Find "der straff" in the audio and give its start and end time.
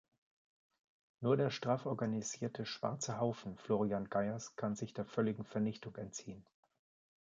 1.37-1.85